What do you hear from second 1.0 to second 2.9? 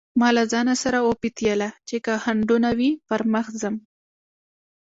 وپتېيله چې که خنډونه